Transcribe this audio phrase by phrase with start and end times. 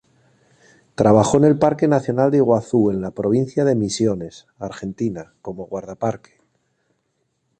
[0.95, 6.41] Trabajó en el Parque nacional Iguazú en la Provincia de Misiones, Argentina, como guardaparque.